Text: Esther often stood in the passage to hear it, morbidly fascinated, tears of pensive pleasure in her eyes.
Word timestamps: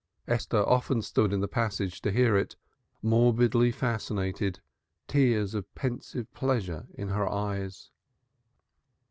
Esther 0.27 0.67
often 0.67 0.99
stood 1.03 1.31
in 1.31 1.41
the 1.41 1.47
passage 1.47 2.01
to 2.01 2.11
hear 2.11 2.35
it, 2.35 2.55
morbidly 3.03 3.71
fascinated, 3.71 4.59
tears 5.07 5.53
of 5.53 5.71
pensive 5.75 6.33
pleasure 6.33 6.87
in 6.95 7.09
her 7.09 7.29
eyes. 7.31 7.91